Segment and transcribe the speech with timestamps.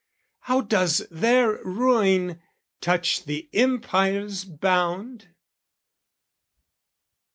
[0.39, 2.41] How does their ruin
[2.81, 5.27] touch the empire's bound?